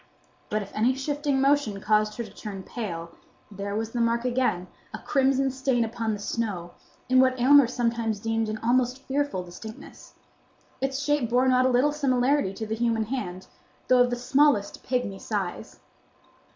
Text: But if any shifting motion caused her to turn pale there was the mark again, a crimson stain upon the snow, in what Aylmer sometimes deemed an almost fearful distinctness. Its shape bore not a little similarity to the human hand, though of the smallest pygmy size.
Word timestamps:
But 0.49 0.63
if 0.63 0.73
any 0.73 0.95
shifting 0.95 1.39
motion 1.39 1.79
caused 1.79 2.17
her 2.17 2.23
to 2.23 2.31
turn 2.33 2.63
pale 2.63 3.11
there 3.51 3.75
was 3.75 3.91
the 3.91 4.01
mark 4.01 4.25
again, 4.25 4.65
a 4.95 4.97
crimson 4.97 5.51
stain 5.51 5.85
upon 5.85 6.13
the 6.13 6.19
snow, 6.19 6.71
in 7.07 7.19
what 7.19 7.39
Aylmer 7.39 7.67
sometimes 7.67 8.19
deemed 8.19 8.49
an 8.49 8.57
almost 8.63 9.03
fearful 9.03 9.43
distinctness. 9.43 10.15
Its 10.81 11.01
shape 11.03 11.29
bore 11.29 11.47
not 11.47 11.67
a 11.67 11.69
little 11.69 11.91
similarity 11.91 12.51
to 12.51 12.65
the 12.65 12.73
human 12.73 13.03
hand, 13.03 13.45
though 13.89 14.01
of 14.01 14.09
the 14.09 14.15
smallest 14.15 14.83
pygmy 14.83 15.21
size. 15.21 15.79